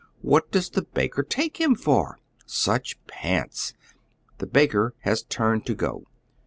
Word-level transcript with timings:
What 0.23 0.49
does 0.49 0.71
the 0.71 0.81
baker 0.81 1.21
take 1.21 1.57
him 1.61 1.75
for? 1.75 2.17
Such 2.47 2.97
pants—, 3.05 3.75
The 4.39 4.47
baker 4.47 4.95
has 5.01 5.21
tnrned 5.23 5.65
to 5.65 5.75
go. 5.75 6.05